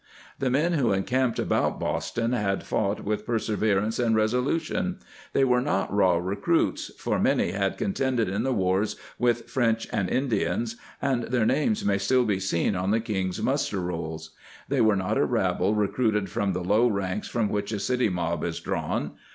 [0.01, 0.03] ^
[0.35, 5.01] / The men who encamped about Boston had fought with perseverance and resolution;^
[5.33, 9.87] they were not _raw recru its, for many had contended in the wars with French
[9.93, 14.81] and Indians, and their names may still be seen on the King's muster rolls.^ (^hey
[14.81, 18.59] were not a rabble recruited from the low ranks from which a city mob is^
[18.63, 19.11] drawn.